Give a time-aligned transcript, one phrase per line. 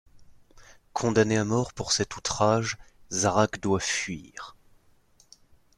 [0.93, 2.79] Condamné à mort pour cet outrage,
[3.11, 4.55] Zarak doit fuir.